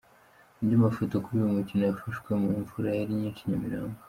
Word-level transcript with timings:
Andi 0.59 0.75
mafoto 0.83 1.13
kuri 1.23 1.37
uyu 1.39 1.55
mukino 1.57 1.81
yafashwe 1.85 2.31
mu 2.41 2.49
mvura 2.61 2.89
yari 2.99 3.11
nyinshi 3.19 3.41
i 3.43 3.49
Nyamirambo. 3.51 3.97